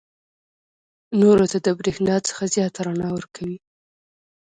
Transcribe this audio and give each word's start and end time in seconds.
نورو 1.21 1.45
ته 1.51 1.57
د 1.65 1.67
برېښنا 1.79 2.15
څخه 2.27 2.43
زیاته 2.55 2.79
رڼا 2.87 3.09
ورکوي. 3.13 3.57